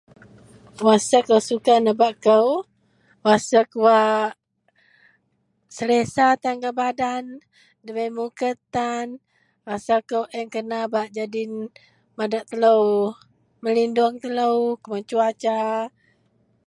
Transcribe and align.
Wasiek 0.85 1.25
wak 1.33 1.43
suka 1.49 1.73
nebak 1.85 2.13
kou 2.25 2.47
wasiek 3.25 3.69
wak 3.85 4.31
selesa 5.75 6.27
tan 6.41 6.55
gak 6.63 6.77
badan 6.81 7.23
debei 7.85 8.11
muket 8.17 8.57
tan 8.75 9.07
rasa 9.67 9.95
kou 10.09 10.25
kena 10.53 10.79
bak 10.93 11.07
jadin 11.17 11.51
madak 12.17 12.45
telo, 12.49 12.77
meliduong 13.63 14.15
telo 14.23 14.49
kuman 14.81 15.03
suasa 15.09 15.57